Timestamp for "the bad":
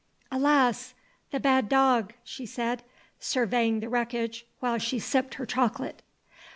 1.29-1.69